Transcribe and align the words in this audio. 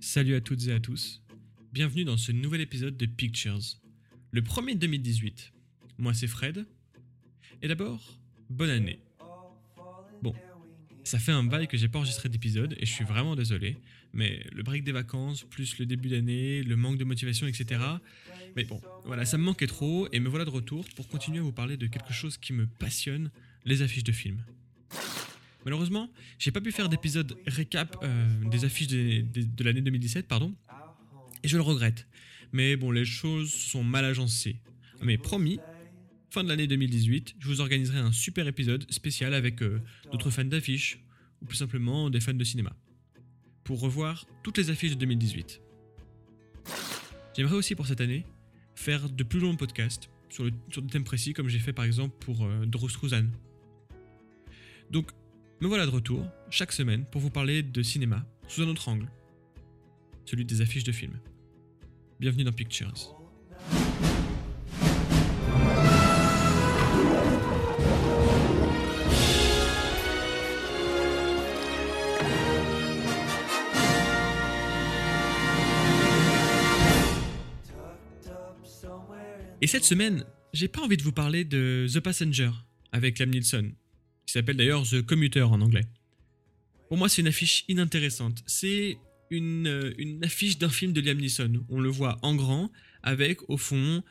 Salut 0.00 0.34
à 0.34 0.40
toutes 0.40 0.66
et 0.68 0.72
à 0.72 0.80
tous. 0.80 1.22
Bienvenue 1.72 2.04
dans 2.04 2.16
ce 2.16 2.32
nouvel 2.32 2.62
épisode 2.62 2.96
de 2.96 3.04
Pictures. 3.04 3.60
Le 4.30 4.40
premier 4.40 4.74
de 4.74 4.80
2018. 4.80 5.52
Moi 5.98 6.14
c'est 6.14 6.26
Fred. 6.26 6.64
Et 7.60 7.68
d'abord, 7.68 8.18
bonne 8.48 8.70
année. 8.70 9.00
Bon, 10.22 10.34
ça 11.06 11.20
fait 11.20 11.32
un 11.32 11.44
bail 11.44 11.68
que 11.68 11.76
j'ai 11.76 11.86
pas 11.86 11.98
enregistré 11.98 12.28
d'épisode 12.28 12.74
et 12.80 12.84
je 12.84 12.90
suis 12.90 13.04
vraiment 13.04 13.36
désolé, 13.36 13.76
mais 14.12 14.44
le 14.52 14.64
break 14.64 14.82
des 14.82 14.90
vacances, 14.90 15.44
plus 15.44 15.78
le 15.78 15.86
début 15.86 16.08
d'année, 16.08 16.64
le 16.64 16.74
manque 16.74 16.98
de 16.98 17.04
motivation, 17.04 17.46
etc. 17.46 17.80
Mais 18.56 18.64
bon, 18.64 18.80
voilà, 19.04 19.24
ça 19.24 19.38
me 19.38 19.44
manquait 19.44 19.68
trop 19.68 20.08
et 20.10 20.18
me 20.18 20.28
voilà 20.28 20.44
de 20.44 20.50
retour 20.50 20.84
pour 20.96 21.06
continuer 21.06 21.38
à 21.38 21.42
vous 21.42 21.52
parler 21.52 21.76
de 21.76 21.86
quelque 21.86 22.12
chose 22.12 22.36
qui 22.36 22.52
me 22.52 22.66
passionne, 22.66 23.30
les 23.64 23.82
affiches 23.82 24.02
de 24.02 24.10
films. 24.10 24.42
Malheureusement, 25.64 26.10
j'ai 26.40 26.50
pas 26.50 26.60
pu 26.60 26.72
faire 26.72 26.88
d'épisode 26.88 27.38
récap 27.46 27.96
euh, 28.02 28.26
des 28.50 28.64
affiches 28.64 28.88
de, 28.88 29.64
l'année 29.64 29.82
2017, 29.82 30.26
pardon, 30.26 30.54
et 31.44 31.48
je 31.48 31.56
le 31.56 31.62
regrette. 31.62 32.08
Mais 32.52 32.74
bon, 32.74 32.90
les 32.90 33.04
choses 33.04 33.52
sont 33.52 33.84
mal 33.84 34.04
agencées. 34.04 34.56
Mais 35.02 35.18
promis, 35.18 35.60
fin 36.30 36.44
de 36.44 36.48
l'année 36.48 36.66
2018, 36.66 37.36
je 37.38 37.48
vous 37.48 37.60
organiserai 37.60 37.98
un 37.98 38.12
super 38.12 38.46
épisode 38.46 38.90
spécial 38.90 39.34
avec 39.34 39.62
euh, 39.62 39.80
d'autres 40.10 40.30
fans 40.30 40.44
d'affiches, 40.44 41.02
ou 41.42 41.46
plus 41.46 41.56
simplement 41.56 42.10
des 42.10 42.20
fans 42.20 42.34
de 42.34 42.44
cinéma, 42.44 42.74
pour 43.64 43.80
revoir 43.80 44.26
toutes 44.42 44.58
les 44.58 44.70
affiches 44.70 44.92
de 44.92 44.96
2018. 44.96 45.60
J'aimerais 47.36 47.54
aussi 47.54 47.74
pour 47.74 47.86
cette 47.86 48.00
année 48.00 48.24
faire 48.74 49.08
de 49.08 49.24
plus 49.24 49.40
longs 49.40 49.56
podcasts 49.56 50.10
sur, 50.28 50.44
des 50.44 50.90
thèmes 50.90 51.04
précis, 51.04 51.32
comme 51.32 51.48
j'ai 51.48 51.58
fait 51.58 51.72
par 51.72 51.84
exemple 51.84 52.16
pour 52.20 52.44
euh, 52.44 52.66
Dross. 52.66 52.98
Donc, 54.90 55.10
me 55.60 55.68
voilà 55.68 55.86
de 55.86 55.90
retour, 55.90 56.26
chaque 56.50 56.72
semaine, 56.72 57.04
pour 57.06 57.20
vous 57.20 57.30
parler 57.30 57.62
de 57.62 57.82
cinéma 57.82 58.26
sous 58.48 58.62
un 58.62 58.68
autre 58.68 58.88
angle, 58.88 59.10
celui 60.24 60.44
des 60.44 60.60
affiches 60.60 60.84
de 60.84 60.92
films. 60.92 61.18
Bienvenue 62.20 62.44
dans 62.44 62.52
Pictures. 62.52 63.14
Et 79.62 79.66
cette 79.66 79.84
semaine, 79.84 80.24
j'ai 80.52 80.68
pas 80.68 80.82
envie 80.82 80.98
de 80.98 81.02
vous 81.02 81.12
parler 81.12 81.44
de 81.44 81.86
The 81.92 82.00
Passenger 82.00 82.50
avec 82.92 83.18
Liam 83.18 83.30
Neeson, 83.30 83.72
qui 84.26 84.32
s'appelle 84.32 84.56
d'ailleurs 84.56 84.82
The 84.82 85.00
Commuter 85.00 85.42
en 85.42 85.60
anglais. 85.62 85.86
Pour 86.88 86.98
moi, 86.98 87.08
c'est 87.08 87.22
une 87.22 87.28
affiche 87.28 87.64
inintéressante. 87.68 88.42
C'est 88.46 88.98
une, 89.30 89.66
euh, 89.66 90.20
affiche 90.22 90.58
d'un 90.58 90.68
film 90.68 90.92
de 90.92 91.00
Liam 91.00 91.16
Neeson. 91.16 91.64
On 91.70 91.80
le 91.80 91.88
voit 91.88 92.18
en 92.22 92.34
grand, 92.34 92.70
avec 93.02 93.48
au 93.48 93.56
fond 93.56 94.02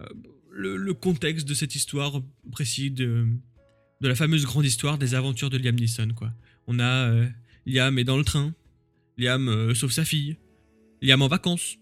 euh, 0.00 0.06
le, 0.50 0.94
contexte 0.94 1.46
de 1.46 1.54
cette 1.54 1.74
histoire 1.74 2.22
précis 2.50 2.90
de, 2.90 3.26
la 4.00 4.14
fameuse 4.14 4.46
grande 4.46 4.64
histoire 4.64 4.96
des 4.96 5.14
aventures 5.14 5.50
de 5.50 5.58
Liam 5.58 5.74
Neeson. 5.74 6.08
Quoi. 6.16 6.32
On 6.66 6.78
a 6.78 7.10
euh, 7.10 7.28
Liam 7.66 7.98
est 7.98 8.04
dans 8.04 8.16
le 8.16 8.24
train, 8.24 8.54
Liam 9.18 9.74
sauve 9.74 9.92
sa 9.92 10.04
fille, 10.04 10.36
Liam 11.02 11.22
en 11.22 11.28
vacances, 11.28 11.76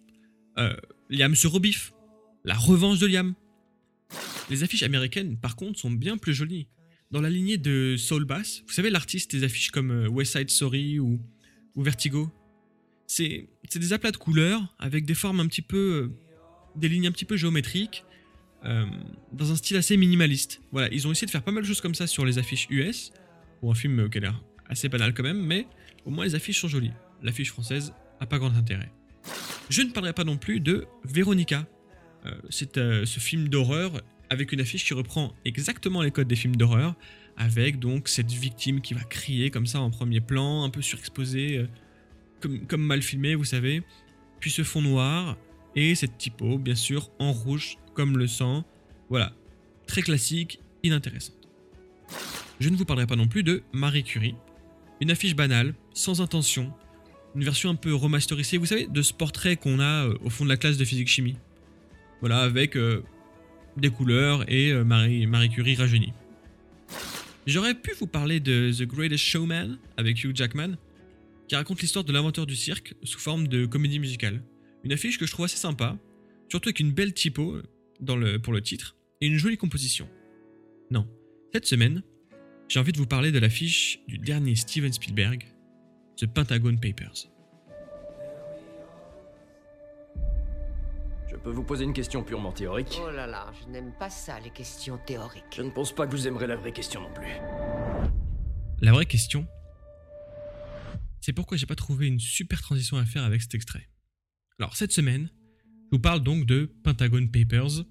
Liam 1.09 1.35
se 1.35 1.47
rebiffe, 1.47 1.93
la 2.45 2.55
revanche 2.55 2.99
de 2.99 3.07
Liam. 3.07 3.35
Les 4.51 4.63
affiches 4.63 4.83
américaines, 4.83 5.37
par 5.37 5.57
contre, 5.57 5.79
sont 5.79 5.91
bien 5.91 6.17
plus 6.19 6.35
jolies. 6.35 6.67
Dans 7.11 7.21
la 7.21 7.31
lignée 7.31 7.59
de 7.59 7.97
Soul 7.99 8.25
Bass, 8.25 8.63
vous 8.67 8.73
savez 8.73 8.91
l'artiste 8.91 9.35
des 9.35 9.45
affiches 9.45 9.71
comme 9.71 9.91
euh, 9.91 10.09
West 10.09 10.33
Side 10.37 10.51
Story 10.51 10.99
ou, 10.99 11.21
Vertigo 11.77 12.31
C'est 13.07 13.49
des 13.75 13.93
aplats 13.93 14.11
de 14.13 14.17
couleurs 14.17 14.75
avec 14.79 15.07
des 15.07 15.15
formes 15.15 15.41
un 15.41 15.47
petit 15.47 15.63
peu. 15.63 16.11
euh, 16.13 16.23
des 16.77 16.89
lignes 16.89 17.07
un 17.07 17.13
petit 17.13 17.25
peu 17.25 17.37
géométriques, 17.37 18.05
euh, 18.65 18.87
dans 19.33 19.53
un 19.53 19.57
style 19.57 19.77
assez 19.77 19.97
minimaliste. 19.97 20.61
Voilà, 20.71 20.89
ils 20.93 21.07
ont 21.07 21.13
essayé 21.13 21.27
de 21.27 21.31
faire 21.31 21.43
pas 21.43 21.53
mal 21.53 21.63
de 21.63 21.69
choses 21.69 21.81
comme 21.81 21.95
ça 21.95 22.07
sur 22.07 22.25
les 22.25 22.39
affiches 22.39 22.67
US, 22.71 23.13
pour 23.61 23.71
un 23.71 23.75
film 23.75 24.09
qui 24.11 24.19
a 24.19 24.21
l'air 24.23 24.43
assez 24.69 24.89
banal 24.89 25.15
quand 25.15 25.23
même, 25.23 25.45
mais 25.45 25.67
au 26.05 26.11
moins 26.11 26.25
les 26.25 26.35
affiches 26.35 26.61
sont 26.61 26.69
jolies. 26.69 26.93
L'affiche 27.23 27.51
française 27.51 27.93
a 28.21 28.27
pas 28.27 28.39
grand 28.39 28.55
intérêt. 28.55 28.91
Je 29.69 29.83
ne 29.83 29.91
parlerai 29.91 30.13
pas 30.13 30.25
non 30.25 30.37
plus 30.37 30.61
de 30.61 30.87
Véronica. 31.05 31.67
Euh, 32.27 32.31
c'est 32.51 32.79
euh, 32.79 33.05
ce 33.05 33.21
film 33.21 33.49
d'horreur 33.49 34.01
avec 34.31 34.53
une 34.53 34.61
affiche 34.61 34.85
qui 34.85 34.95
reprend 34.95 35.35
exactement 35.45 36.03
les 36.03 36.11
codes 36.11 36.29
des 36.29 36.37
films 36.37 36.57
d'horreur, 36.57 36.95
avec 37.37 37.79
donc 37.79 38.09
cette 38.09 38.31
victime 38.31 38.81
qui 38.81 38.95
va 38.95 39.03
crier 39.03 39.51
comme 39.51 39.67
ça 39.67 39.81
en 39.81 39.91
premier 39.91 40.21
plan, 40.21 40.65
un 40.65 40.71
peu 40.71 40.81
surexposée, 40.81 41.59
euh, 41.59 41.67
comme, 42.41 42.67
comme 42.67 42.83
mal 42.83 43.03
filmé, 43.03 43.35
vous 43.35 43.45
savez, 43.45 43.83
puis 44.41 44.51
ce 44.51 44.63
fond 44.63 44.81
noir, 44.81 45.37
et 45.77 45.95
cette 45.95 46.17
typo, 46.19 46.59
bien 46.59 46.75
sûr, 46.75 47.11
en 47.19 47.33
rouge, 47.33 47.77
comme 47.95 48.17
le 48.17 48.27
sang. 48.27 48.65
Voilà, 49.11 49.33
très 49.87 50.03
classique, 50.03 50.61
inintéressante. 50.83 51.49
Je 52.61 52.69
ne 52.69 52.77
vous 52.77 52.85
parlerai 52.85 53.07
pas 53.07 53.17
non 53.17 53.27
plus 53.29 53.43
de 53.43 53.63
Marie 53.73 54.05
Curie, 54.05 54.35
une 55.01 55.11
affiche 55.11 55.35
banale, 55.35 55.75
sans 55.95 56.21
intention, 56.21 56.73
une 57.35 57.45
version 57.45 57.71
un 57.71 57.75
peu 57.75 57.95
remasterisée, 57.95 58.57
vous 58.57 58.67
savez, 58.67 58.87
de 58.87 59.03
ce 59.03 59.13
portrait 59.13 59.57
qu'on 59.57 59.81
a 59.81 60.07
au 60.07 60.31
fond 60.31 60.45
de 60.45 60.49
la 60.49 60.57
classe 60.57 60.77
de 60.77 60.85
physique-chimie. 60.85 61.37
Voilà, 62.23 62.39
avec 62.43 62.77
euh, 62.77 63.03
des 63.77 63.91
couleurs 63.91 64.49
et 64.49 64.71
euh, 64.71 64.85
Marie, 64.85 65.51
Curie 65.51 65.75
rajeunie. 65.75 66.13
J'aurais 67.49 67.75
pu 67.75 67.91
vous 67.99 68.07
parler 68.07 68.39
de 68.39 68.71
The 68.73 68.85
Greatest 68.85 69.25
Showman 69.25 69.77
avec 69.97 70.23
Hugh 70.23 70.31
Jackman, 70.33 70.77
qui 71.49 71.57
raconte 71.57 71.83
l'histoire 71.83 72.05
de 72.05 72.13
l'inventeur 72.13 72.47
du 72.47 72.55
cirque 72.55 72.95
sous 73.03 73.19
forme 73.19 73.49
de 73.49 73.67
comédie 73.67 73.99
musicale. 73.99 74.41
Une 74.85 74.93
affiche 74.93 75.19
que 75.19 75.27
je 75.27 75.33
trouve 75.33 75.47
assez 75.47 75.57
sympa, 75.57 75.99
surtout 76.49 76.69
avec 76.69 76.79
une 76.79 76.93
belle 76.93 77.13
typo 77.13 77.57
dans 78.01 78.15
le, 78.15 78.39
pour 78.39 78.53
le 78.53 78.63
titre 78.63 78.95
et 79.21 79.27
une 79.27 79.37
jolie 79.37 79.57
composition. 79.57 80.09
Non, 80.93 81.09
cette 81.53 81.67
semaine, 81.67 82.05
j'ai 82.69 82.79
envie 82.79 82.93
de 82.93 82.99
vous 82.99 83.07
parler 83.07 83.33
de 83.33 83.41
l'affiche 83.41 83.99
du 84.07 84.19
dernier 84.19 84.55
Steven 84.55 84.93
Spielberg, 84.93 85.45
The 86.19 86.27
Pentagon 86.27 86.77
Papers. 86.77 87.32
Peux 91.43 91.51
vous 91.51 91.65
poser 91.65 91.85
une 91.85 91.93
question 91.93 92.23
purement 92.23 92.53
théorique 92.53 93.01
Oh 93.03 93.11
là 93.11 93.27
là, 93.27 93.53
je 93.61 93.71
n'aime 93.71 93.93
pas 93.99 94.11
ça, 94.11 94.39
les 94.41 94.51
questions 94.51 94.99
théoriques. 95.07 95.45
Je 95.55 95.63
ne 95.63 95.71
pense 95.71 95.93
pas 95.93 96.07
que 96.07 96.13
vous 96.13 96.27
aimerez 96.27 96.47
la 96.47 96.57
vraie 96.57 96.73
question 96.73 97.01
non 97.01 97.13
plus. 97.13 97.27
La 98.81 98.93
vraie 98.93 99.07
question, 99.07 99.47
c'est 101.21 101.33
pourquoi 101.33 101.57
j'ai 101.57 101.67
pas 101.67 101.75
trouvé 101.75 102.07
une 102.07 102.21
super 102.21 102.61
transition 102.61 102.97
à 102.97 103.05
faire 103.05 103.25
avec 103.25 103.43
cet 103.43 103.55
extrait. 103.55 103.89
Alors 104.59 104.77
cette 104.77 104.93
semaine, 104.93 105.31
je 105.91 105.97
vous 105.97 106.01
parle 106.01 106.21
donc 106.21 106.47
de 106.47 106.73
Pentagon 106.85 107.27
Papers, 107.27 107.85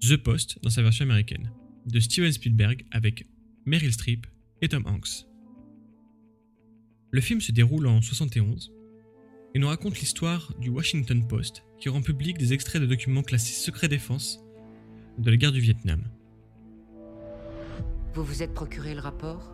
The 0.00 0.16
Post 0.16 0.62
dans 0.62 0.70
sa 0.70 0.82
version 0.82 1.04
américaine, 1.04 1.52
de 1.86 2.00
Steven 2.00 2.32
Spielberg 2.32 2.84
avec 2.90 3.26
Meryl 3.66 3.92
Streep 3.92 4.26
et 4.60 4.68
Tom 4.68 4.86
Hanks. 4.86 5.26
Le 7.10 7.20
film 7.20 7.40
se 7.40 7.52
déroule 7.52 7.86
en 7.86 8.00
71 8.00 8.72
et 9.54 9.58
nous 9.58 9.68
raconte 9.68 9.98
l'histoire 9.98 10.52
du 10.58 10.70
Washington 10.70 11.26
Post 11.26 11.64
qui 11.78 11.88
rend 11.88 12.00
public 12.00 12.38
des 12.38 12.52
extraits 12.52 12.80
de 12.80 12.86
documents 12.86 13.22
classés 13.22 13.54
secret 13.54 13.88
défense 13.88 14.40
de 15.18 15.30
la 15.30 15.36
guerre 15.36 15.52
du 15.52 15.60
Vietnam. 15.60 16.02
Vous 18.14 18.24
vous 18.24 18.42
êtes 18.42 18.54
procuré 18.54 18.94
le 18.94 19.00
rapport? 19.00 19.52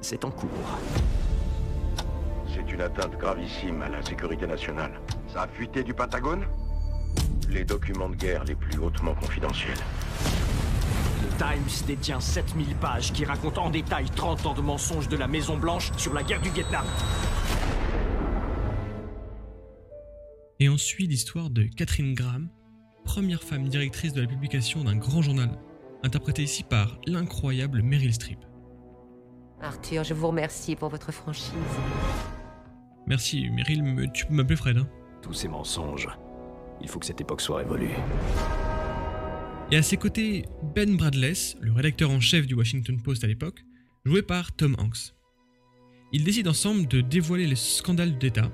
C'est 0.00 0.24
en 0.24 0.30
cours. 0.30 0.78
C'est 2.54 2.72
une 2.72 2.80
atteinte 2.80 3.16
gravissime 3.18 3.82
à 3.82 3.88
la 3.88 4.02
sécurité 4.02 4.46
nationale. 4.46 4.92
Ça 5.32 5.42
a 5.42 5.48
fuité 5.48 5.82
du 5.82 5.94
Pentagone? 5.94 6.44
Les 7.50 7.64
documents 7.64 8.08
de 8.08 8.16
guerre 8.16 8.44
les 8.44 8.54
plus 8.54 8.78
hautement 8.78 9.14
confidentiels. 9.14 9.78
Le 11.22 11.36
Times 11.36 11.86
détient 11.86 12.20
7000 12.20 12.74
pages 12.76 13.12
qui 13.12 13.24
racontent 13.24 13.64
en 13.64 13.70
détail 13.70 14.06
30 14.14 14.46
ans 14.46 14.54
de 14.54 14.60
mensonges 14.60 15.08
de 15.08 15.16
la 15.16 15.28
Maison 15.28 15.56
Blanche 15.56 15.90
sur 15.96 16.14
la 16.14 16.22
guerre 16.22 16.42
du 16.42 16.50
Vietnam. 16.50 16.84
Et 20.60 20.68
on 20.68 20.76
suit 20.76 21.06
l'histoire 21.06 21.50
de 21.50 21.62
Catherine 21.62 22.14
Graham, 22.14 22.48
première 23.04 23.42
femme 23.42 23.68
directrice 23.68 24.12
de 24.12 24.20
la 24.20 24.26
publication 24.26 24.82
d'un 24.84 24.96
grand 24.96 25.22
journal, 25.22 25.50
interprétée 26.02 26.42
ici 26.42 26.64
par 26.64 26.98
l'incroyable 27.06 27.82
Meryl 27.82 28.12
Streep. 28.12 28.40
Arthur, 29.60 30.04
je 30.04 30.14
vous 30.14 30.28
remercie 30.28 30.76
pour 30.76 30.88
votre 30.88 31.12
franchise. 31.12 31.52
Merci 33.06 33.48
Meryl, 33.50 33.82
mais 33.82 34.06
tu 34.12 34.26
peux 34.26 34.34
m'appeler 34.34 34.56
Fred. 34.56 34.78
hein. 34.78 34.88
Tous 35.22 35.32
ces 35.32 35.48
mensonges. 35.48 36.08
Il 36.80 36.88
faut 36.88 36.98
que 36.98 37.06
cette 37.06 37.20
époque 37.20 37.40
soit 37.40 37.58
révolue. 37.58 37.90
Et 39.70 39.76
à 39.76 39.82
ses 39.82 39.96
côtés, 39.96 40.44
Ben 40.74 40.96
Bradless, 40.96 41.56
le 41.60 41.72
rédacteur 41.72 42.10
en 42.10 42.20
chef 42.20 42.46
du 42.46 42.54
Washington 42.54 43.00
Post 43.02 43.24
à 43.24 43.26
l'époque, 43.26 43.64
joué 44.04 44.22
par 44.22 44.52
Tom 44.52 44.76
Hanks. 44.78 45.14
Ils 46.12 46.24
décident 46.24 46.50
ensemble 46.50 46.86
de 46.88 47.00
dévoiler 47.00 47.46
le 47.46 47.56
scandale 47.56 48.16
d'État, 48.16 48.50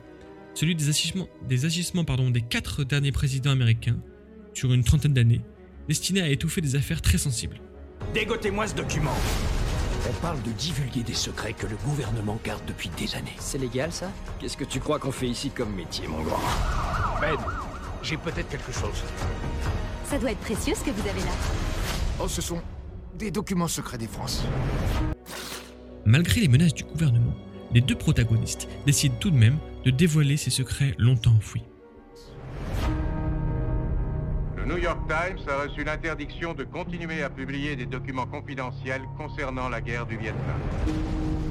celui 0.54 0.74
des 0.74 0.88
agissements, 0.88 1.28
des, 1.48 1.64
agissements 1.64 2.04
pardon, 2.04 2.30
des 2.30 2.40
quatre 2.40 2.84
derniers 2.84 3.12
présidents 3.12 3.50
américains 3.50 3.98
sur 4.54 4.72
une 4.72 4.84
trentaine 4.84 5.12
d'années, 5.12 5.42
destiné 5.88 6.22
à 6.22 6.28
étouffer 6.28 6.60
des 6.60 6.76
affaires 6.76 7.02
très 7.02 7.18
sensibles. 7.18 7.60
Dégotez-moi 8.12 8.68
ce 8.68 8.74
document 8.74 9.16
On 10.08 10.12
parle 10.20 10.40
de 10.42 10.50
divulguer 10.52 11.02
des 11.02 11.14
secrets 11.14 11.52
que 11.52 11.66
le 11.66 11.76
gouvernement 11.84 12.38
garde 12.44 12.64
depuis 12.66 12.88
des 12.96 13.14
années. 13.16 13.34
C'est 13.38 13.58
légal 13.58 13.90
ça? 13.92 14.10
Qu'est-ce 14.38 14.56
que 14.56 14.64
tu 14.64 14.78
crois 14.78 14.98
qu'on 14.98 15.12
fait 15.12 15.28
ici 15.28 15.50
comme 15.50 15.74
métier, 15.74 16.06
mon 16.06 16.22
grand? 16.22 16.40
Ben, 17.20 17.36
j'ai 18.02 18.16
peut-être 18.16 18.48
quelque 18.48 18.72
chose. 18.72 19.02
Ça 20.04 20.18
doit 20.18 20.32
être 20.32 20.40
précieux 20.40 20.74
ce 20.74 20.84
que 20.84 20.90
vous 20.90 21.08
avez 21.08 21.20
là. 21.20 21.32
Oh, 22.20 22.28
ce 22.28 22.42
sont 22.42 22.62
des 23.18 23.30
documents 23.30 23.68
secrets 23.68 23.98
des 23.98 24.06
France. 24.06 24.44
Malgré 26.04 26.42
les 26.42 26.48
menaces 26.48 26.74
du 26.74 26.84
gouvernement, 26.84 27.34
les 27.72 27.80
deux 27.80 27.96
protagonistes 27.96 28.68
décident 28.86 29.14
tout 29.20 29.30
de 29.30 29.36
même 29.36 29.58
de 29.84 29.90
dévoiler 29.90 30.36
ces 30.36 30.50
secrets 30.50 30.94
longtemps 30.98 31.34
enfouis. 31.36 31.62
Le 34.56 34.64
New 34.66 34.78
York 34.78 35.00
Times 35.08 35.38
a 35.48 35.64
reçu 35.64 35.84
l'interdiction 35.84 36.54
de 36.54 36.64
continuer 36.64 37.22
à 37.22 37.28
publier 37.30 37.76
des 37.76 37.86
documents 37.86 38.26
confidentiels 38.26 39.02
concernant 39.18 39.68
la 39.68 39.80
guerre 39.80 40.06
du 40.06 40.16
Vietnam. 40.16 40.58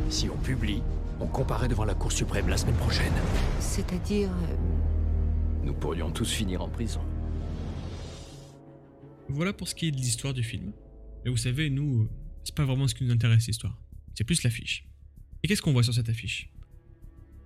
Si 0.09 0.29
on 0.29 0.37
publie, 0.37 0.81
on 1.19 1.27
comparaît 1.27 1.67
devant 1.67 1.85
la 1.85 1.93
Cour 1.93 2.11
suprême 2.11 2.47
la 2.49 2.57
semaine 2.57 2.75
prochaine. 2.75 3.13
C'est-à-dire... 3.59 4.29
euh, 4.29 4.55
Nous 5.63 5.73
pourrions 5.73 6.09
tous 6.11 6.31
finir 6.31 6.61
en 6.63 6.69
prison. 6.69 7.01
Voilà 9.29 9.53
pour 9.53 9.67
ce 9.67 9.75
qui 9.75 9.87
est 9.87 9.91
de 9.91 9.97
l'histoire 9.97 10.33
du 10.33 10.43
film. 10.43 10.73
Mais 11.23 11.31
vous 11.31 11.37
savez, 11.37 11.69
nous, 11.69 12.09
c'est 12.43 12.55
pas 12.55 12.65
vraiment 12.65 12.87
ce 12.87 12.95
qui 12.95 13.03
nous 13.05 13.11
intéresse 13.13 13.45
l'histoire. 13.47 13.77
C'est 14.15 14.23
plus 14.23 14.43
l'affiche. 14.43 14.87
Et 15.43 15.47
qu'est-ce 15.49 15.61
qu'on 15.61 15.73
voit 15.73 15.83
sur 15.83 15.93
cette 15.93 16.07
affiche? 16.07 16.49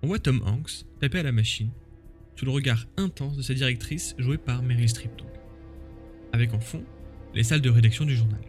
On 0.02 0.06
voit 0.06 0.20
Tom 0.20 0.40
Hanks 0.46 0.84
taper 1.00 1.18
à 1.18 1.24
la 1.24 1.32
machine, 1.32 1.70
sous 2.36 2.44
le 2.44 2.52
regard 2.52 2.86
intense 2.96 3.36
de 3.36 3.42
sa 3.42 3.54
directrice 3.54 4.14
jouée 4.18 4.38
par 4.38 4.62
Meryl 4.62 4.88
Streep. 4.88 5.10
Avec 6.32 6.54
en 6.54 6.60
fond 6.60 6.84
les 7.34 7.42
salles 7.42 7.60
de 7.60 7.70
rédaction 7.70 8.04
du 8.04 8.14
journal. 8.14 8.40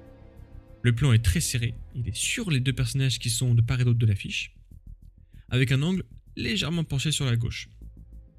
Le 0.83 0.93
plan 0.93 1.13
est 1.13 1.25
très 1.25 1.39
serré, 1.39 1.73
il 1.95 2.07
est 2.07 2.15
sur 2.15 2.51
les 2.51 2.59
deux 2.59 2.73
personnages 2.73 3.17
qui 3.17 3.31
sont 3.31 3.55
de 3.55 3.61
part 3.61 3.81
et 3.81 3.83
d'autre 3.83 3.97
de 3.97 4.05
l'affiche, 4.05 4.55
avec 5.49 5.71
un 5.71 5.81
angle 5.81 6.03
légèrement 6.37 6.83
penché 6.83 7.11
sur 7.11 7.25
la 7.25 7.35
gauche. 7.35 7.69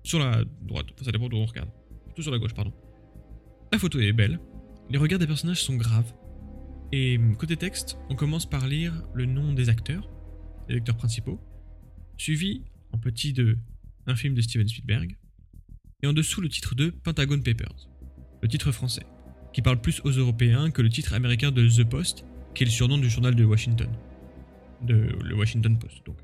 Sur 0.04 0.20
la 0.20 0.44
droite, 0.62 0.86
ça 1.02 1.10
dépend 1.10 1.28
d'où 1.28 1.36
on 1.36 1.44
regarde. 1.44 1.70
Plutôt 2.06 2.22
sur 2.22 2.32
la 2.32 2.38
gauche, 2.38 2.54
pardon. 2.54 2.72
La 3.72 3.78
photo 3.78 3.98
est 3.98 4.12
belle, 4.12 4.40
les 4.88 4.96
regards 4.96 5.18
des 5.18 5.26
personnages 5.26 5.62
sont 5.62 5.76
graves, 5.76 6.14
et 6.92 7.18
côté 7.36 7.56
texte, 7.56 7.98
on 8.08 8.14
commence 8.14 8.48
par 8.48 8.68
lire 8.68 9.02
le 9.12 9.26
nom 9.26 9.52
des 9.52 9.68
acteurs, 9.68 10.08
les 10.68 10.76
acteurs 10.76 10.96
principaux, 10.96 11.40
suivi 12.16 12.62
en 12.92 12.98
petit 12.98 13.32
de 13.32 13.58
un 14.06 14.16
film 14.16 14.34
de 14.34 14.40
Steven 14.40 14.66
Spielberg, 14.66 15.16
et 16.02 16.06
en 16.06 16.12
dessous 16.12 16.40
le 16.40 16.48
titre 16.48 16.74
de 16.74 16.90
Pentagon 16.90 17.40
Papers, 17.40 17.88
le 18.42 18.48
titre 18.48 18.72
français, 18.72 19.06
qui 19.52 19.62
parle 19.62 19.80
plus 19.80 20.00
aux 20.04 20.10
Européens 20.10 20.70
que 20.70 20.82
le 20.82 20.88
titre 20.88 21.14
américain 21.14 21.50
de 21.50 21.68
The 21.68 21.88
Post, 21.88 22.24
qui 22.54 22.64
est 22.64 22.66
le 22.66 22.72
surnom 22.72 22.98
du 22.98 23.10
journal 23.10 23.34
de 23.34 23.44
Washington. 23.44 23.88
De 24.82 24.94
le 25.22 25.34
Washington 25.36 25.78
Post, 25.78 26.04
donc. 26.06 26.16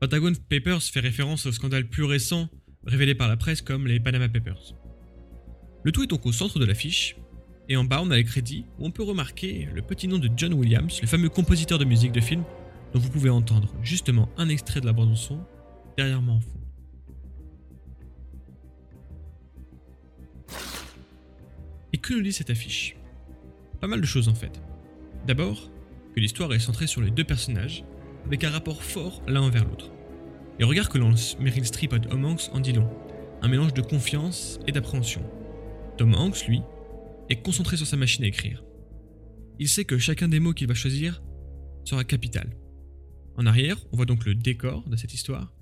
Pentagon 0.00 0.32
Papers 0.48 0.82
fait 0.82 1.00
référence 1.00 1.46
au 1.46 1.52
scandale 1.52 1.88
plus 1.88 2.04
récent 2.04 2.48
révélé 2.86 3.14
par 3.14 3.28
la 3.28 3.36
presse 3.36 3.62
comme 3.62 3.86
les 3.86 4.00
Panama 4.00 4.28
Papers. 4.28 4.74
Le 5.82 5.92
tout 5.92 6.02
est 6.02 6.06
donc 6.06 6.26
au 6.26 6.32
centre 6.32 6.58
de 6.58 6.64
l'affiche, 6.64 7.16
et 7.70 7.76
en 7.76 7.84
bas 7.84 8.00
on 8.02 8.10
a 8.10 8.16
les 8.16 8.24
crédits 8.24 8.66
où 8.78 8.86
on 8.86 8.90
peut 8.90 9.04
remarquer 9.04 9.68
le 9.72 9.80
petit 9.80 10.08
nom 10.08 10.18
de 10.18 10.28
John 10.36 10.52
Williams, 10.52 11.00
le 11.00 11.06
fameux 11.06 11.28
compositeur 11.28 11.78
de 11.78 11.84
musique 11.84 12.10
de 12.12 12.20
film, 12.20 12.42
dont 12.92 12.98
vous 12.98 13.08
pouvez 13.08 13.30
entendre 13.30 13.72
justement 13.80 14.28
un 14.36 14.48
extrait 14.48 14.80
de 14.80 14.86
la 14.86 14.92
bande 14.92 15.16
son 15.16 15.38
derrière 15.96 16.20
moi 16.20 16.34
en 16.34 16.40
fond. 16.40 16.60
Et 21.92 21.98
que 21.98 22.12
nous 22.12 22.22
dit 22.22 22.32
cette 22.32 22.50
affiche? 22.50 22.96
Pas 23.80 23.86
mal 23.86 24.00
de 24.00 24.06
choses 24.06 24.28
en 24.28 24.34
fait. 24.34 24.60
D'abord, 25.26 25.70
que 26.14 26.20
l'histoire 26.20 26.52
est 26.52 26.58
centrée 26.58 26.88
sur 26.88 27.00
les 27.00 27.12
deux 27.12 27.24
personnages, 27.24 27.84
avec 28.26 28.42
un 28.42 28.50
rapport 28.50 28.82
fort 28.82 29.22
l'un 29.28 29.42
envers 29.42 29.64
l'autre. 29.64 29.92
Les 30.58 30.64
regards 30.64 30.88
que 30.88 30.98
lance 30.98 31.38
Meryl 31.38 31.64
Streep 31.64 31.92
à 31.92 32.00
Tom 32.00 32.24
Hanks 32.24 32.50
en 32.52 32.58
dit 32.58 32.72
long, 32.72 32.90
un 33.42 33.48
mélange 33.48 33.74
de 33.74 33.80
confiance 33.80 34.58
et 34.66 34.72
d'appréhension. 34.72 35.22
Tom 35.96 36.14
Hanks, 36.14 36.46
lui, 36.46 36.62
est 37.30 37.42
concentré 37.42 37.76
sur 37.76 37.86
sa 37.86 37.96
machine 37.96 38.24
à 38.24 38.28
écrire. 38.28 38.62
Il 39.58 39.68
sait 39.68 39.84
que 39.84 39.98
chacun 39.98 40.28
des 40.28 40.40
mots 40.40 40.52
qu'il 40.52 40.66
va 40.66 40.74
choisir 40.74 41.22
sera 41.84 42.04
capital. 42.04 42.56
En 43.36 43.46
arrière, 43.46 43.78
on 43.92 43.96
voit 43.96 44.06
donc 44.06 44.26
le 44.26 44.34
décor 44.34 44.88
de 44.88 44.96
cette 44.96 45.14
histoire, 45.14 45.54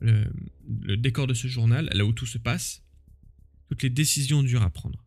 le, 0.00 0.96
décor 0.96 1.26
de 1.26 1.34
ce 1.34 1.48
journal, 1.48 1.90
là 1.92 2.04
où 2.04 2.12
tout 2.12 2.26
se 2.26 2.38
passe, 2.38 2.84
toutes 3.68 3.82
les 3.82 3.90
décisions 3.90 4.42
dures 4.42 4.62
à 4.62 4.70
prendre. 4.70 5.04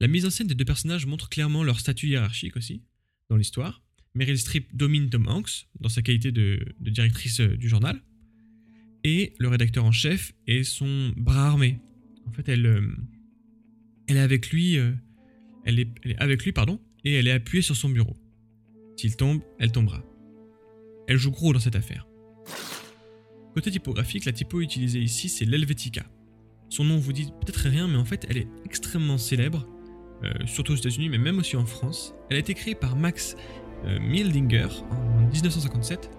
La 0.00 0.08
mise 0.08 0.26
en 0.26 0.30
scène 0.30 0.46
des 0.46 0.54
deux 0.54 0.64
personnages 0.64 1.06
montre 1.06 1.28
clairement 1.28 1.62
leur 1.62 1.78
statut 1.78 2.08
hiérarchique 2.08 2.56
aussi, 2.56 2.82
dans 3.30 3.36
l'histoire. 3.36 3.82
Meryl 4.14 4.38
Streep 4.38 4.74
domine 4.74 5.10
Tom 5.10 5.28
Hanks 5.28 5.68
dans 5.80 5.88
sa 5.88 6.02
qualité 6.02 6.32
de, 6.32 6.74
de 6.80 6.90
directrice 6.90 7.40
euh, 7.40 7.56
du 7.56 7.68
journal, 7.68 8.02
et 9.04 9.34
le 9.38 9.48
rédacteur 9.48 9.84
en 9.84 9.92
chef 9.92 10.32
est 10.46 10.64
son 10.64 11.12
bras 11.16 11.46
armé. 11.46 11.78
En 12.26 12.32
fait, 12.32 12.48
elle, 12.48 12.66
euh, 12.66 12.96
elle 14.08 14.16
est 14.16 14.20
avec 14.20 14.50
lui, 14.50 14.78
euh, 14.78 14.92
elle, 15.64 15.80
est, 15.80 15.88
avec 16.18 16.44
lui, 16.44 16.52
pardon, 16.52 16.80
et 17.04 17.14
elle 17.14 17.26
est 17.26 17.32
appuyée 17.32 17.62
sur 17.62 17.76
son 17.76 17.88
bureau. 17.88 18.16
S'il 18.96 19.16
tombe, 19.16 19.42
elle 19.58 19.72
tombera. 19.72 20.02
Elle 21.08 21.18
joue 21.18 21.30
gros 21.30 21.52
dans 21.52 21.60
cette 21.60 21.76
affaire. 21.76 22.06
Côté 23.54 23.70
typographique, 23.70 24.24
la 24.24 24.32
typo 24.32 24.60
utilisée 24.60 25.00
ici, 25.00 25.28
c'est 25.28 25.44
l'Helvetica. 25.44 26.04
Son 26.68 26.84
nom 26.84 26.98
vous 26.98 27.12
dit 27.12 27.26
peut-être 27.40 27.68
rien, 27.68 27.88
mais 27.88 27.96
en 27.96 28.04
fait, 28.04 28.26
elle 28.28 28.38
est 28.38 28.48
extrêmement 28.64 29.18
célèbre, 29.18 29.66
euh, 30.24 30.32
surtout 30.46 30.72
aux 30.72 30.76
États-Unis, 30.76 31.08
mais 31.08 31.18
même 31.18 31.38
aussi 31.38 31.56
en 31.56 31.66
France. 31.66 32.14
Elle 32.28 32.36
a 32.36 32.40
été 32.40 32.54
créée 32.54 32.74
par 32.74 32.96
Max 32.96 33.36
euh, 33.84 33.98
Mildinger 34.00 34.68
en 34.90 35.28
1957. 35.28 36.10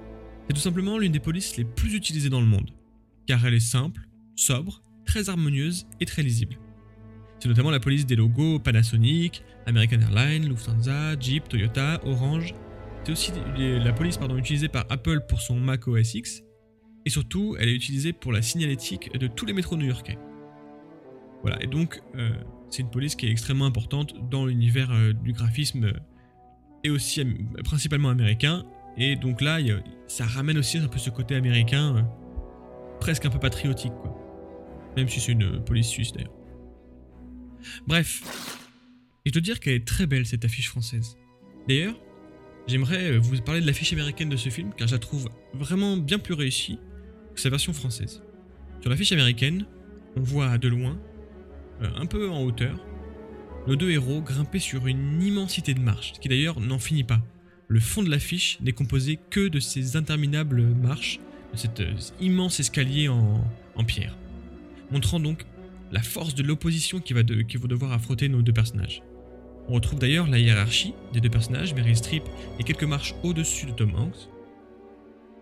C'est 0.47 0.53
tout 0.53 0.61
simplement 0.61 0.97
l'une 0.97 1.11
des 1.11 1.19
polices 1.19 1.57
les 1.57 1.65
plus 1.65 1.93
utilisées 1.93 2.29
dans 2.29 2.39
le 2.39 2.47
monde, 2.47 2.71
car 3.27 3.45
elle 3.45 3.53
est 3.53 3.59
simple, 3.59 4.07
sobre, 4.35 4.81
très 5.05 5.29
harmonieuse 5.29 5.87
et 5.99 6.05
très 6.05 6.23
lisible. 6.23 6.57
C'est 7.39 7.49
notamment 7.49 7.71
la 7.71 7.79
police 7.79 8.05
des 8.05 8.15
logos 8.15 8.59
Panasonic, 8.59 9.43
American 9.65 9.99
Airlines, 10.01 10.47
Lufthansa, 10.47 11.19
Jeep, 11.19 11.47
Toyota, 11.47 12.01
Orange. 12.05 12.55
C'est 13.03 13.11
aussi 13.11 13.31
la 13.57 13.93
police 13.93 14.19
utilisée 14.37 14.67
par 14.67 14.85
Apple 14.89 15.21
pour 15.29 15.39
son 15.39 15.55
Mac 15.55 15.87
OS 15.87 16.15
X. 16.15 16.43
Et 17.05 17.09
surtout, 17.09 17.55
elle 17.59 17.69
est 17.69 17.73
utilisée 17.73 18.11
pour 18.11 18.33
la 18.33 18.41
signalétique 18.41 19.17
de 19.17 19.27
tous 19.27 19.45
les 19.45 19.53
métros 19.53 19.77
new-yorkais. 19.77 20.17
Voilà, 21.41 21.61
et 21.63 21.67
donc, 21.67 22.01
euh, 22.15 22.29
c'est 22.69 22.81
une 22.81 22.89
police 22.89 23.15
qui 23.15 23.27
est 23.27 23.31
extrêmement 23.31 23.65
importante 23.65 24.13
dans 24.29 24.45
l'univers 24.45 24.91
euh, 24.91 25.13
du 25.13 25.31
graphisme 25.31 25.85
euh, 25.85 25.93
et 26.83 26.89
aussi 26.89 27.23
principalement 27.63 28.09
américain. 28.09 28.65
Et 28.97 29.15
donc 29.15 29.41
là, 29.41 29.59
ça 30.07 30.25
ramène 30.25 30.57
aussi 30.57 30.79
un 30.79 30.87
peu 30.87 30.97
ce 30.97 31.09
côté 31.09 31.35
américain, 31.35 32.09
presque 32.99 33.25
un 33.25 33.29
peu 33.29 33.39
patriotique, 33.39 33.93
quoi. 34.01 34.13
Même 34.97 35.07
si 35.07 35.19
c'est 35.19 35.33
une 35.33 35.63
police 35.63 35.87
suisse 35.87 36.11
d'ailleurs. 36.11 36.36
Bref, 37.87 38.23
je 39.25 39.31
dois 39.31 39.41
dire 39.41 39.59
qu'elle 39.59 39.73
est 39.73 39.87
très 39.87 40.07
belle 40.07 40.25
cette 40.25 40.45
affiche 40.45 40.69
française. 40.69 41.17
D'ailleurs, 41.67 41.99
j'aimerais 42.67 43.11
euh, 43.11 43.19
vous 43.19 43.41
parler 43.41 43.61
de 43.61 43.67
l'affiche 43.67 43.93
américaine 43.93 44.29
de 44.29 44.37
ce 44.37 44.49
film 44.49 44.71
car 44.77 44.87
je 44.87 44.93
la 44.93 44.99
trouve 44.99 45.29
vraiment 45.53 45.97
bien 45.97 46.19
plus 46.19 46.33
réussie 46.33 46.79
que 47.35 47.41
sa 47.41 47.49
version 47.49 47.73
française. 47.73 48.23
Sur 48.81 48.89
l'affiche 48.89 49.11
américaine, 49.11 49.65
on 50.15 50.21
voit 50.21 50.57
de 50.57 50.67
loin, 50.67 50.97
euh, 51.81 51.89
un 51.95 52.05
peu 52.05 52.29
en 52.29 52.41
hauteur, 52.43 52.79
nos 53.67 53.75
deux 53.75 53.91
héros 53.91 54.21
grimper 54.21 54.59
sur 54.59 54.87
une 54.87 55.21
immensité 55.21 55.73
de 55.73 55.81
marches, 55.81 56.13
qui 56.21 56.29
d'ailleurs 56.29 56.59
n'en 56.59 56.79
finit 56.79 57.03
pas. 57.03 57.21
Le 57.67 57.81
fond 57.81 58.01
de 58.01 58.09
l'affiche 58.09 58.59
n'est 58.61 58.71
composé 58.71 59.19
que 59.29 59.49
de 59.49 59.59
ces 59.59 59.97
interminables 59.97 60.61
marches, 60.61 61.19
de 61.51 61.57
cet 61.57 61.81
euh, 61.81 61.93
immense 62.21 62.59
escalier 62.59 63.09
en, 63.09 63.43
en 63.75 63.83
pierre, 63.83 64.15
montrant 64.89 65.19
donc 65.19 65.45
la 65.91 66.01
force 66.01 66.35
de 66.35 66.43
l'opposition 66.43 66.99
qui, 66.99 67.13
va 67.13 67.23
qui 67.23 67.57
vont 67.57 67.67
devoir 67.67 67.91
affronter 67.91 68.29
nos 68.29 68.41
deux 68.41 68.53
personnages. 68.53 69.01
On 69.69 69.73
retrouve 69.73 69.99
d'ailleurs 69.99 70.27
la 70.27 70.39
hiérarchie 70.39 70.93
des 71.13 71.19
deux 71.19 71.29
personnages, 71.29 71.73
Meryl 71.73 71.95
Streep 71.95 72.23
et 72.59 72.63
quelques 72.63 72.83
marches 72.83 73.15
au-dessus 73.23 73.65
de 73.65 73.71
Tom 73.71 73.93
Hanks. 73.95 74.29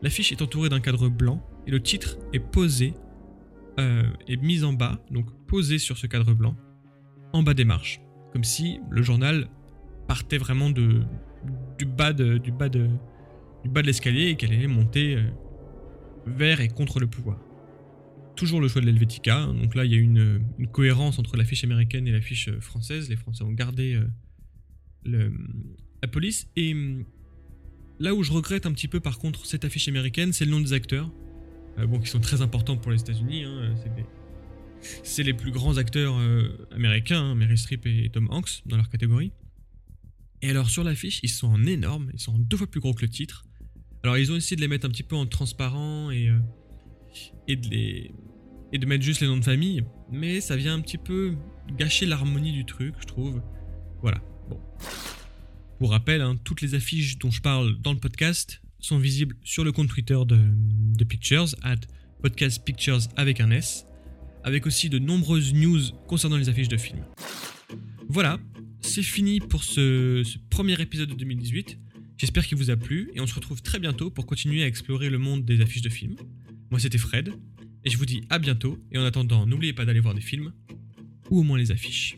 L'affiche 0.01 0.31
est 0.31 0.41
entourée 0.41 0.69
d'un 0.69 0.79
cadre 0.79 1.09
blanc 1.09 1.43
et 1.67 1.71
le 1.71 1.81
titre 1.81 2.17
est 2.33 2.39
posé, 2.39 2.93
euh, 3.79 4.03
est 4.27 4.41
mis 4.41 4.63
en 4.63 4.73
bas, 4.73 4.99
donc 5.11 5.25
posé 5.47 5.77
sur 5.77 5.97
ce 5.97 6.07
cadre 6.07 6.33
blanc, 6.33 6.55
en 7.33 7.43
bas 7.43 7.53
des 7.53 7.65
marches, 7.65 8.01
comme 8.33 8.43
si 8.43 8.79
le 8.89 9.01
journal 9.03 9.47
partait 10.07 10.37
vraiment 10.37 10.69
du 10.69 11.05
bas 11.85 12.13
de, 12.13 12.37
du 12.37 12.51
bas 12.51 12.69
du 12.69 13.69
bas 13.69 13.81
de 13.81 13.87
l'escalier 13.87 14.29
et 14.29 14.35
qu'elle 14.35 14.53
allait 14.53 14.67
monter 14.67 15.15
euh, 15.15 15.23
vers 16.25 16.61
et 16.61 16.67
contre 16.67 16.99
le 16.99 17.07
pouvoir. 17.07 17.37
Toujours 18.35 18.59
le 18.59 18.67
choix 18.67 18.81
de 18.81 18.85
l'Helvetica, 18.85 19.43
hein, 19.43 19.53
donc 19.53 19.75
là 19.75 19.85
il 19.85 19.93
y 19.93 19.95
a 19.95 19.97
une, 19.97 20.41
cohérence 20.73 21.19
entre 21.19 21.37
l'affiche 21.37 21.63
américaine 21.63 22.05
et 22.07 22.11
l'affiche 22.11 22.49
euh, 22.49 22.59
française. 22.59 23.09
Les 23.09 23.15
Français 23.15 23.43
ont 23.43 23.51
gardé 23.53 23.97
euh, 25.05 25.29
la 26.01 26.07
police. 26.09 26.49
Et 26.57 26.73
hum, 26.73 27.05
là 27.99 28.13
où 28.13 28.23
je 28.23 28.33
regrette 28.33 28.65
un 28.65 28.73
petit 28.73 28.89
peu 28.89 28.99
par 28.99 29.19
contre 29.19 29.45
cette 29.45 29.63
affiche 29.63 29.87
américaine, 29.87 30.33
c'est 30.33 30.43
le 30.43 30.51
nom 30.51 30.59
des 30.59 30.73
acteurs, 30.73 31.09
euh, 31.77 31.87
bon, 31.87 31.99
qui 31.99 32.09
sont 32.09 32.19
très 32.19 32.41
importants 32.41 32.75
pour 32.75 32.91
les 32.91 32.99
États-Unis. 32.99 33.43
hein, 33.43 33.73
c'est 35.03 35.23
les 35.23 35.33
plus 35.33 35.51
grands 35.51 35.77
acteurs 35.77 36.15
américains, 36.71 37.21
hein, 37.21 37.35
Meryl 37.35 37.57
Streep 37.57 37.87
et 37.87 38.09
Tom 38.09 38.27
Hanks 38.29 38.61
dans 38.65 38.77
leur 38.77 38.89
catégorie. 38.89 39.31
Et 40.41 40.49
alors 40.49 40.69
sur 40.69 40.83
l'affiche, 40.83 41.21
ils 41.23 41.29
sont 41.29 41.47
en 41.47 41.65
énorme, 41.65 42.11
ils 42.13 42.19
sont 42.19 42.37
deux 42.37 42.57
fois 42.57 42.67
plus 42.67 42.81
gros 42.81 42.93
que 42.93 43.01
le 43.01 43.09
titre. 43.09 43.45
Alors 44.03 44.17
ils 44.17 44.31
ont 44.31 44.35
essayé 44.35 44.57
de 44.57 44.61
les 44.61 44.67
mettre 44.67 44.85
un 44.85 44.89
petit 44.89 45.01
peu 45.01 45.15
en 45.15 45.25
transparent 45.25 46.11
et, 46.11 46.29
et, 47.47 47.55
de, 47.55 47.67
les, 47.69 48.11
et 48.71 48.77
de 48.77 48.85
mettre 48.85 49.03
juste 49.03 49.21
les 49.21 49.27
noms 49.27 49.37
de 49.37 49.43
famille, 49.43 49.83
mais 50.11 50.41
ça 50.41 50.55
vient 50.55 50.73
un 50.73 50.81
petit 50.81 50.97
peu 50.97 51.35
gâcher 51.77 52.05
l'harmonie 52.05 52.51
du 52.51 52.65
truc, 52.65 52.95
je 52.99 53.05
trouve. 53.05 53.41
Voilà, 54.01 54.21
bon. 54.49 54.59
Pour 55.79 55.91
rappel, 55.91 56.21
hein, 56.21 56.37
toutes 56.43 56.61
les 56.61 56.75
affiches 56.75 57.17
dont 57.17 57.31
je 57.31 57.41
parle 57.41 57.77
dans 57.81 57.93
le 57.93 57.99
podcast 57.99 58.61
sont 58.79 58.97
visibles 58.97 59.35
sur 59.43 59.63
le 59.63 59.71
compte 59.71 59.89
Twitter 59.89 60.17
de, 60.25 61.03
Pictures, 61.03 61.55
at 61.63 61.75
podcast 62.21 62.63
Pictures 62.63 63.01
avec 63.17 63.39
un 63.39 63.51
S, 63.51 63.85
avec 64.43 64.67
aussi 64.67 64.89
de 64.89 64.99
nombreuses 64.99 65.53
news 65.53 65.81
concernant 66.07 66.37
les 66.37 66.49
affiches 66.49 66.67
de 66.67 66.77
films. 66.77 67.03
Voilà, 68.07 68.39
c'est 68.81 69.03
fini 69.03 69.39
pour 69.39 69.63
ce 69.63 70.23
premier 70.49 70.79
épisode 70.79 71.09
de 71.09 71.15
2018. 71.15 71.79
J'espère 72.17 72.47
qu'il 72.47 72.57
vous 72.57 72.69
a 72.69 72.77
plu 72.77 73.11
et 73.13 73.19
on 73.19 73.27
se 73.27 73.35
retrouve 73.35 73.61
très 73.61 73.79
bientôt 73.79 74.09
pour 74.09 74.25
continuer 74.25 74.63
à 74.63 74.67
explorer 74.67 75.09
le 75.09 75.17
monde 75.17 75.43
des 75.43 75.61
affiches 75.61 75.81
de 75.81 75.89
films. 75.89 76.15
Moi 76.75 76.81
c'était 76.81 76.97
Fred 76.97 77.31
et 77.85 77.89
je 77.89 77.97
vous 77.97 78.05
dis 78.05 78.25
à 78.29 78.37
bientôt 78.37 78.77
et 78.91 78.97
en 78.97 79.05
attendant 79.05 79.45
n'oubliez 79.45 79.71
pas 79.71 79.85
d'aller 79.85 80.01
voir 80.01 80.13
des 80.13 80.19
films 80.19 80.51
ou 81.29 81.39
au 81.39 81.43
moins 81.43 81.57
les 81.57 81.71
affiches. 81.71 82.17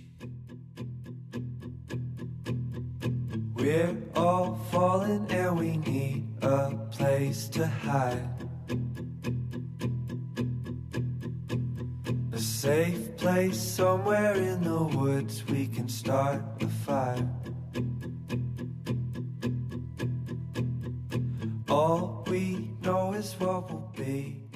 We're 3.56 3.94
all 4.16 4.56
falling 4.72 5.32
and 5.32 5.60
we 5.60 5.78
need 5.78 6.24
a 6.42 6.72
place 6.90 7.48
to 7.52 7.68
hide. 7.68 8.18
A 12.34 12.40
safe 12.40 13.16
place 13.18 13.60
somewhere 13.60 14.34
in 14.38 14.64
the 14.64 14.98
woods 14.98 15.44
we 15.52 15.68
can 15.68 15.88
start 15.88 16.42
a 16.64 16.68
fire. 16.68 17.30
All 21.70 22.26
we 22.28 22.72
know 22.82 23.14
is 23.14 23.36
what 23.40 23.70
will 23.70 23.94
be. 23.96 24.47